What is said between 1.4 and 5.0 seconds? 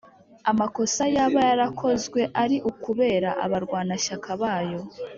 yarakozwe ari ukubera abarwanashyaka bayo